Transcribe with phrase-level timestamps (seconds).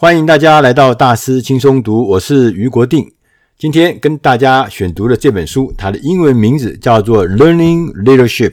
[0.00, 3.12] 欢迎大家来到大师轻松读，我是余国定。
[3.58, 8.48] 今天跟大家选读的这本书，它的英文名字叫做《Learning Leadership》，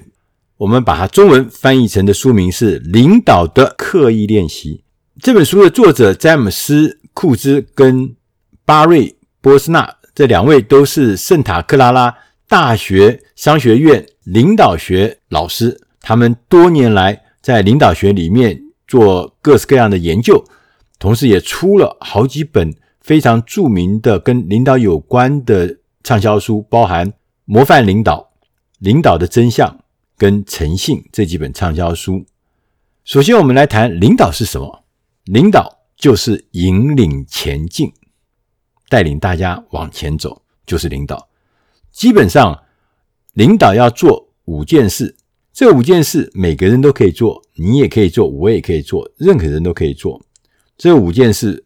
[0.57, 4.83] 我们把它中文翻译成的书名是《领导的刻意练习》。
[5.23, 8.13] 这本书的作者詹姆斯·库兹跟
[8.65, 9.07] 巴瑞·
[9.39, 12.13] 波斯纳这两位都是圣塔克拉拉
[12.49, 20.43] 大学商学院领导学老师，他们多年来在领导学里面做各式各样的研究。
[20.99, 27.11] 同时也出了好几本非常著名的跟领导有关的畅销书，包含
[27.45, 28.31] 《模范领导》
[28.79, 29.69] 《领导的真相》
[30.17, 32.25] 跟《诚信》这几本畅销书。
[33.03, 34.83] 首先，我们来谈领导是什么？
[35.25, 37.93] 领导就是引领前进，
[38.89, 41.29] 带领大家往前走，就是领导。
[41.91, 42.63] 基本上，
[43.33, 45.15] 领导要做五件事，
[45.53, 50.21] 这五件事每个人都可以做，你也可以做，我也可以做，任何人都可以做。
[50.77, 51.65] 这五件事：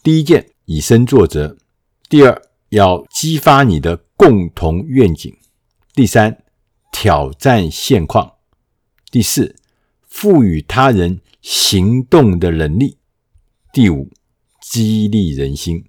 [0.00, 1.56] 第一件，以身作则；
[2.08, 5.32] 第二，要激发你的共同愿景；
[5.92, 6.44] 第三，
[6.92, 8.36] 挑战现况；
[9.10, 9.56] 第四，
[10.06, 12.96] 赋予他人行动的能力；
[13.72, 14.08] 第五，
[14.62, 15.84] 激励人心。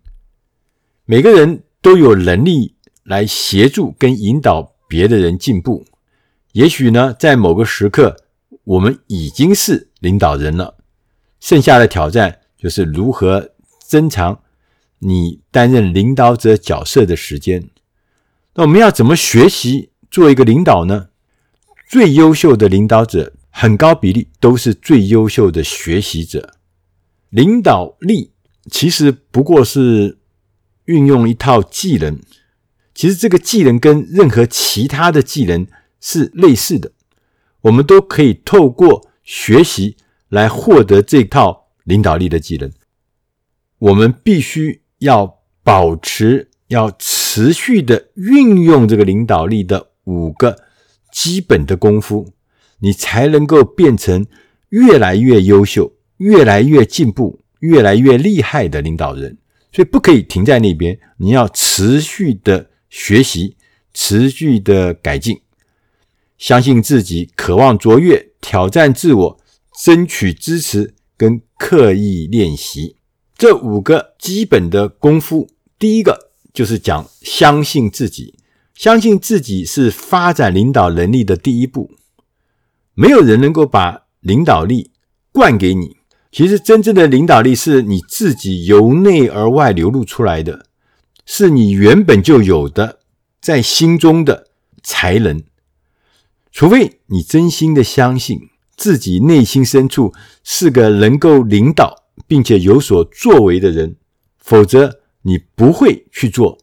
[1.05, 5.85] 每个人都有能力来协助跟引导别的人进步。
[6.53, 8.25] 也许呢，在某个时刻，
[8.63, 10.77] 我们已经是领导人了，
[11.39, 12.39] 剩下的挑战。
[12.65, 14.39] 就是如何增长
[14.97, 17.69] 你担任领导者角色的时间。
[18.55, 21.09] 那我们要怎么学习做一个领导呢？
[21.87, 26.55] 最优秀的领导者，很高比例都是最优秀的学习者。
[27.29, 28.31] 领导力
[28.71, 30.17] 其实不过是
[30.85, 32.19] 运用一套技能，
[32.95, 35.67] 其实这个技能跟任何其他的技能
[36.01, 36.93] 是类似的，
[37.61, 39.97] 我们都可以透过学习
[40.29, 41.64] 来获得这套。
[41.85, 42.71] 领导力的技能，
[43.77, 50.63] 我们必须要保持、要持续的运用这个领导力的五个
[51.11, 52.33] 基本的功夫，
[52.79, 54.25] 你才能够变成
[54.69, 59.37] 越来越优秀、越来越进步、越来越厉害的领导人。
[59.71, 63.57] 所以不可以停在那边，你要持续的学习、
[63.93, 65.41] 持续的改进，
[66.37, 69.39] 相信自己，渴望卓越，挑战自我，
[69.83, 70.95] 争取支持。
[71.17, 72.95] 跟刻意练习
[73.37, 78.35] 这五个基本的功夫，第一个就是讲相信自己。
[78.73, 81.91] 相信自己是发展领导能力的第一步。
[82.93, 84.91] 没有人能够把领导力
[85.31, 85.97] 灌给你。
[86.31, 90.65] 其实真正的领导力是你自己由内而外流露出来的，
[91.25, 92.99] 是你原本就有的
[93.39, 94.47] 在心中的
[94.83, 95.41] 才能。
[96.51, 98.49] 除非你真心的相信。
[98.75, 100.13] 自己内心深处
[100.43, 103.95] 是个能够领导并且有所作为的人，
[104.37, 106.57] 否则你不会去做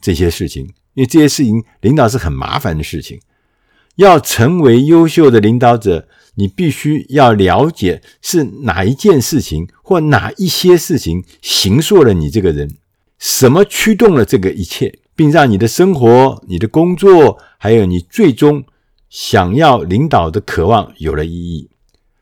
[0.00, 0.64] 这些事情，
[0.94, 3.20] 因为这些事情领导是很麻烦的事情。
[3.96, 12.76] 要成为优秀的领导者，你必须要了解是哪一件事情或哪一些事情形塑了你这个人，
[13.18, 18.64] 什么驱动了这个一切，并让你的生活、你的工作，还有你最终。
[19.10, 21.70] 想要领导的渴望有了意义，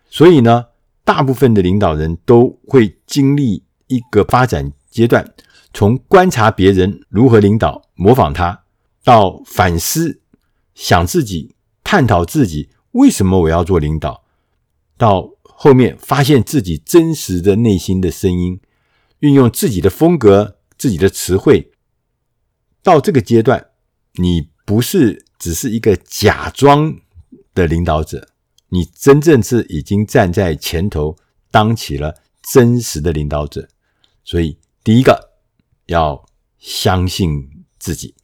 [0.09, 0.67] 所以呢，
[1.05, 5.35] 大部分的领导人都会经历一个发展阶段，
[5.75, 8.63] 从观察别人如何领导，模仿他，
[9.03, 10.21] 到反思、
[10.77, 14.23] 想自己、探讨自己为什么我要做领导，
[14.97, 18.61] 到后面发现自己真实的内心的声音，
[19.19, 21.73] 运用自己的风格、自己的词汇。
[22.85, 23.71] 到这个阶段，
[24.15, 25.26] 你不是。
[25.39, 26.97] 只是一个假装
[27.55, 28.29] 的领导者，
[28.71, 31.17] 你真正是已经站在前头，
[31.51, 32.15] 当起了
[32.53, 33.69] 真实的领导者。
[34.25, 35.33] 所以，第一个
[35.87, 36.27] 要
[36.59, 38.15] 相信自己；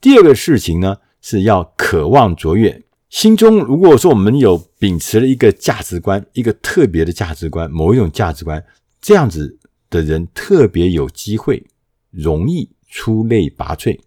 [0.00, 2.82] 第二个事情呢，是要渴望卓越。
[3.08, 8.62] 心中如果说我们有秉持了一个价值观，一个特别的价值观，某一种价值观，
[9.00, 9.58] 这样子
[9.88, 11.64] 的人特别有机会，
[12.10, 13.98] 容易出类拔萃。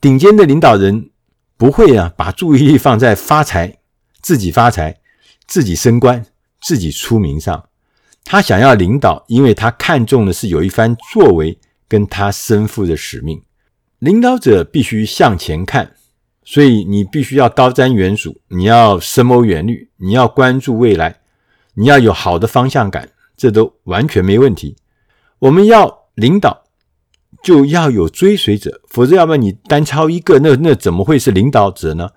[0.00, 1.09] 顶尖的领导人。
[1.60, 3.76] 不会啊，把注意力放在发财、
[4.22, 4.98] 自己发财、
[5.46, 6.24] 自己升官、
[6.58, 7.68] 自己出名上。
[8.24, 13.42] 他想要领导，因为他看重的是有一番作为，跟他身负的使命。
[13.98, 15.92] 领导者必须向前看，
[16.44, 21.20] 所以你必须要高瞻远瞩，你要深谋远虑，你要关注未来，
[21.74, 24.76] 你要有好的方向感，这都完全没问题。
[25.40, 26.62] 我们要领导。
[27.42, 32.10] 就要有追随者，否则要不然你单操一个，那那怎么会是领导者呢？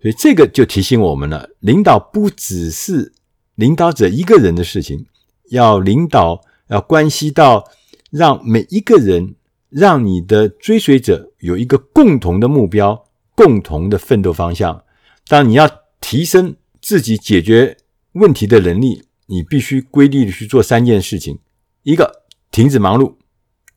[0.00, 3.12] 所以这个就提醒我们了：领导不只是
[3.56, 5.06] 领导者一个人的事情，
[5.50, 7.64] 要领导要关系到
[8.10, 9.34] 让每一个人，
[9.70, 14.84] 让你的追随者有一个共同的目标、共同的奋斗方向。
[15.26, 15.68] 当你要
[16.00, 17.76] 提升自己解决
[18.12, 21.38] 问题的能力，你必须规律的去做三件事情：
[21.82, 23.14] 一个，停止忙碌，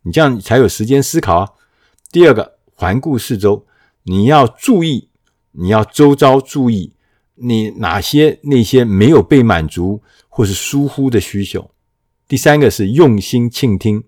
[0.04, 1.46] 你这样才有时间思考啊；
[2.12, 3.66] 第二个，环顾四周，
[4.04, 5.10] 你要注意，
[5.52, 6.94] 你要周遭注意。
[7.44, 11.72] 你哪些那些没有被满足或是疏忽的需求？
[12.28, 14.04] 第三个是用心倾听，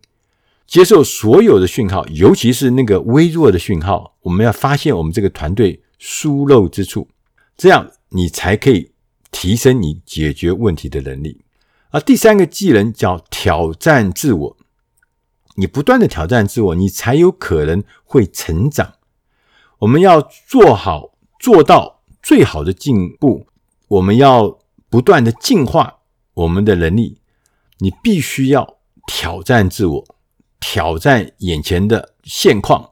[0.68, 4.16] 接受所有的讯号，尤其是那个微弱的讯号。
[4.22, 7.08] 我们要发现我们这个团队疏漏之处，
[7.58, 8.92] 这样你才可以
[9.32, 11.42] 提升你解决问题的能力。
[11.90, 14.58] 而第三个技能叫挑战自我，
[15.56, 18.94] 你不断的挑战自我，你才有可能会成长。
[19.80, 21.94] 我们要做好做到。
[22.24, 23.48] 最好的进步，
[23.90, 24.58] 我们要
[24.90, 26.00] 不断的进化
[26.36, 27.20] 我们的能力。
[27.80, 30.06] 你必须要挑战自我，
[30.62, 32.92] 挑战眼前的现况。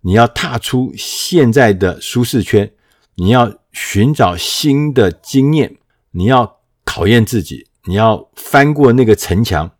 [0.00, 2.72] 你要踏出现在的舒适圈，
[3.16, 5.76] 你要寻找新的经验，
[6.12, 9.72] 你要考验自己，你要翻过那个城墙，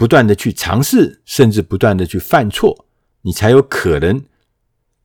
[0.00, 2.86] 不断的去尝试，甚至不断的去犯错，
[3.20, 4.24] 你才有可能。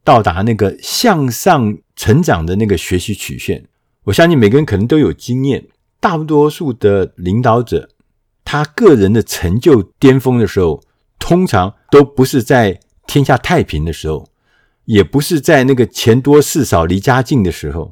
[0.06, 3.65] 到达那个向上成长的那个学习曲线，
[4.06, 5.68] 我相信每个人可能都有经验。
[6.00, 7.89] 大多数的领导者，
[8.45, 10.81] 他个人的成就巅峰的时候，
[11.19, 14.30] 通常都不是在天下太平的时候，
[14.86, 17.92] 也不是在那个钱多事少离家近的时候，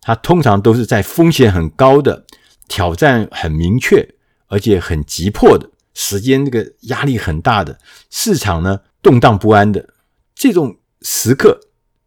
[0.00, 2.26] 他通常都是在风险很高的、
[2.66, 4.16] 挑战很明确
[4.48, 7.78] 而且很急迫的时间，这个压力很大的
[8.10, 9.88] 市场呢，动荡不安的
[10.34, 10.76] 这种。
[11.02, 11.60] 时刻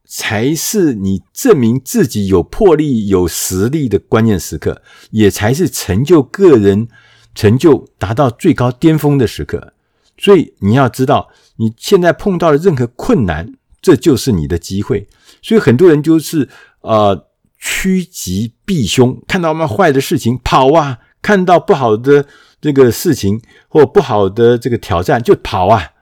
[0.04, 4.82] 才是你证明自己有魄力、有实力的关键时刻，
[5.12, 6.90] 也才是成就个人
[7.34, 9.74] 成就达到最高巅峰的时刻。
[10.18, 15.08] 所以你要知道，你现在碰到的任何困难，这就是你的机会。
[15.42, 16.50] 所以很多人就是
[16.82, 17.28] 呃
[17.58, 22.26] 趋吉避凶，看到嘛坏的事情跑啊，看到不好的
[22.62, 25.94] 这个事情或不好的这个挑战就跑啊。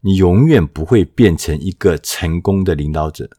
[0.00, 3.30] 你永远不会变成一个成功的领导者，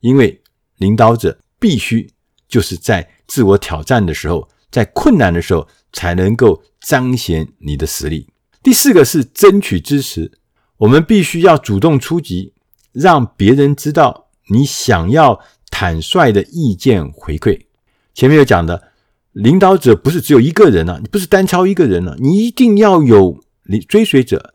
[0.00, 0.40] 因为
[0.76, 2.08] 领导者必须
[2.48, 8.28] 就是在自我挑战的时候，在困难的时候才能够彰显你的实力。
[8.62, 10.30] 第四个是争取支持，
[10.76, 12.54] 我们必须要主动出击，
[12.92, 15.40] 让别人知道你想要
[15.70, 17.66] 坦率的意见回馈。
[18.14, 18.91] 前面有讲的，
[19.32, 24.54] 领导者不是只有一个人啊，你不是单挑一个人啊，你一定要有你追随者，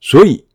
[0.00, 0.46] 所以。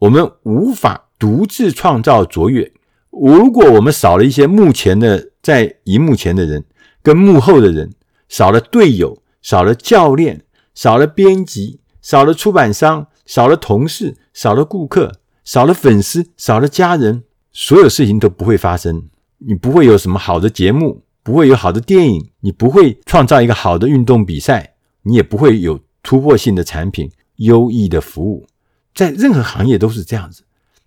[0.00, 2.72] 我们无法独自创造卓越。
[3.10, 6.64] 如果我们少了一些目前的在荧幕前的人，
[7.02, 7.94] 跟幕后的人，
[8.28, 10.44] 少了队友，少了教练，
[10.74, 19.08] 少了编辑，少了出版商，少了同事，少了顾客，少了粉丝，少了家人，所有事情都不会发生。
[19.38, 28.46] 你不会有什么好的节目，不会有好的电影，你不会创造一个好的运动比赛，你也不会有突破性的产品、优异的服务。
[28.94, 30.44] 在任何行业都是这样子，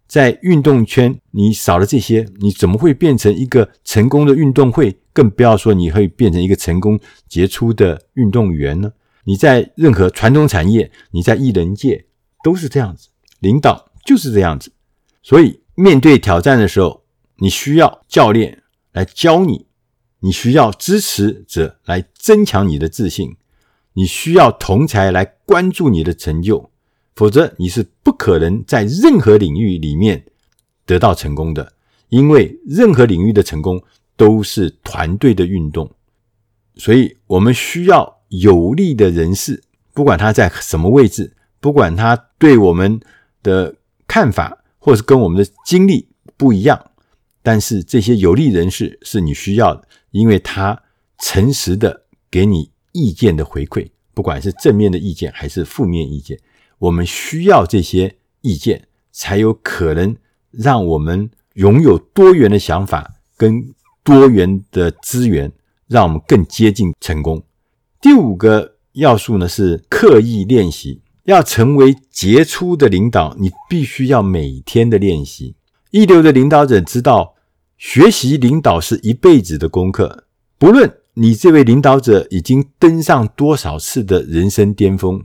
[0.07, 4.95] 在运动圈，你少了这些，你怎么会变成一个成功的运动会？
[5.11, 8.93] 更不要说你会变成一个成功杰出的运动员呢？
[9.23, 12.05] 你在任何传统产业，你在艺人界
[12.43, 14.71] 都是这样子，领导就是这样子。
[15.23, 17.03] 所以面对挑战的时候，
[17.37, 18.61] 你需要教练
[18.93, 19.65] 来教你，
[20.19, 23.35] 你需要支持者来增强你的自信，
[23.93, 26.71] 你需要同才来关注你的成就。
[27.15, 30.23] 否则你是不可能在任何领域里面
[30.85, 31.73] 得到成功的，
[32.09, 33.81] 因为任何领域的成功
[34.15, 35.89] 都是团队的运动。
[36.75, 39.63] 所以我们需要有力的人士，
[39.95, 42.99] 不管他在什么位置，不管他对我们
[43.41, 43.73] 的
[44.07, 46.07] 看法或是跟我们的经历
[46.37, 46.91] 不一样，
[47.41, 50.81] 但是这些有力人士是你需要的，因为他
[51.19, 56.39] 诚实的给你意见的回馈，不管是正面的意见还是负面意见。
[56.79, 60.15] 我们需要这些意见，才有可能
[60.51, 65.51] 让我们拥有多元的想法跟多元的资源，
[65.87, 67.43] 让我们更接近成功。
[68.01, 71.01] 第五个要素呢，是刻意练习。
[71.25, 75.55] 要成为杰出的领导，你必须要每天的练习。
[75.91, 77.35] 一流的领导者知道，
[77.77, 80.25] 学习领导是一辈子的功课。
[80.57, 85.23] 不论你这位领导者已经登上多少次的人生巅峰。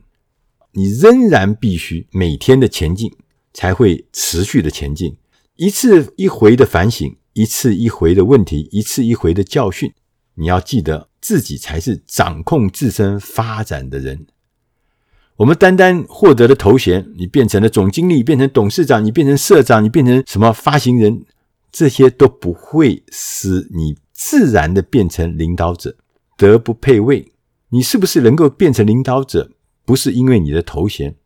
[0.74, 3.12] 你仍然必须每天的前进，
[3.52, 5.16] 才会持续的前进。
[5.56, 9.92] 一次一回的反省，一次一回的问题，一次一回的教训。
[10.36, 14.26] 你要记得，自己才是掌控自身发展的人。
[15.36, 21.26] 我们单单获得了头衔，你变成了总经理，变成董事长，你变成社长，你变成什么发行人，
[21.72, 25.96] 这些都不会使你自然的变成领导者。
[26.36, 27.32] 德不配位，
[27.70, 29.50] 你是不是能够变成领导者，
[29.84, 31.16] 不是因为你的头衔。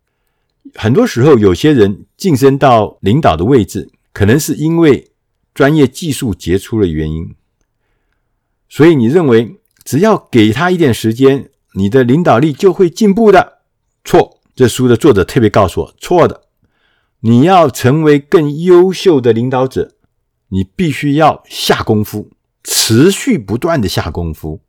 [0.74, 5.10] 很多时候，有些人晋升到领导的位置，可能是因为
[5.52, 7.34] 专业技术杰出的原因。
[8.68, 13.58] 所以你认为只要给他一点时间，你的领导力就会进步的？
[14.04, 14.40] 错！
[14.54, 16.42] 这书的作者特别告诉我，错的。
[17.20, 19.95] 你要成为更优秀的领导者，
[20.48, 22.30] 你必须要下功夫，
[22.62, 24.60] 持续不断的下功夫。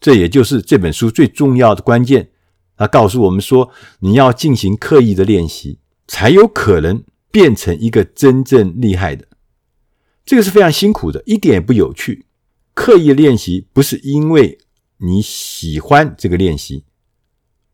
[0.00, 2.30] 这也就是这本书最重要的关键。
[2.76, 9.26] 他告诉我们说，你要进行刻意的练习，才有可能变成一个真正厉害的。
[10.24, 12.24] 这个是非常辛苦的，一点也不有趣。
[12.72, 14.58] 刻意练习不是因为
[14.98, 16.84] 你喜欢这个练习，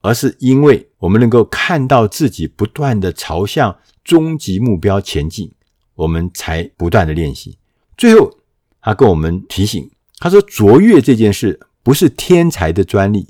[0.00, 5.52] 而是因为我们能够看到自己不断的朝向终极目标前进，
[5.96, 7.58] 我们才不断的练习。
[7.96, 8.38] 最后，
[8.80, 13.28] 他跟我们提醒，他说：“卓越这件事不是天才的专利，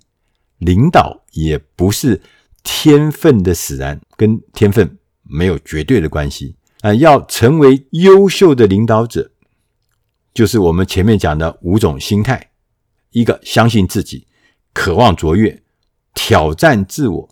[0.59, 2.21] 领导也不是
[2.63, 6.57] 天分的使然，跟天分没有绝对的关系。
[6.83, 9.31] 啊，要成为优秀的领导者。”
[10.35, 12.51] 就是我们前面讲的五种心态：
[13.13, 14.27] 一个相信自己，
[14.75, 15.63] 渴望卓越，
[16.13, 17.29] 挑战自我，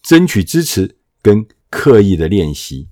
[0.00, 2.88] 争取支持，跟刻意的练习。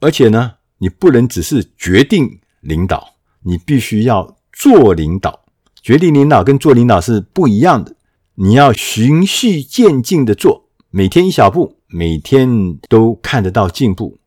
[0.00, 5.44] 而且呢，你不能只是决定领导，你必须要做领导。
[5.82, 7.94] 决定领导跟做领导是不一样的。
[8.34, 14.18] 你要循序渐进的做，每天一小步，每天都看得到进步。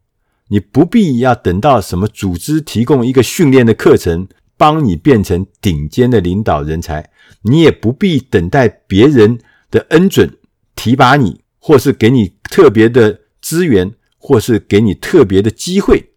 [0.48, 4.28] 你不必要等到什么组织提供一个训练的课程。
[4.58, 7.12] 帮你变成顶尖的领导人才，
[7.44, 9.40] 你也不必等待别人
[9.72, 10.38] 的恩准
[10.76, 16.09] 提拔你，或是给你特别的资源，或是给你特别的机会，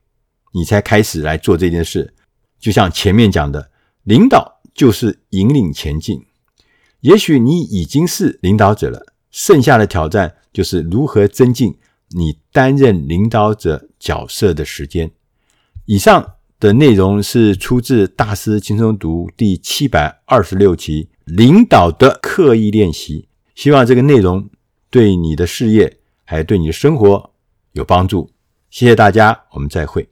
[0.52, 2.14] 你才开始来做这件事。
[2.60, 3.70] 就像前面讲的，
[4.04, 6.24] 领导就是引领前进。
[7.00, 11.76] 也许你已经是领导者了，剩下的挑战就是如何增进
[12.10, 15.10] 你担任领导者角色的时间。
[15.86, 16.34] 以上。
[16.62, 23.22] 的内容是出自《大师轻松读》第七百二十六期《领导的刻意练习》，
[23.60, 24.48] 希望这个内容
[24.88, 27.32] 对你的事业还对你的生活
[27.72, 28.30] 有帮助。
[28.70, 30.08] 谢谢大家，我们再会。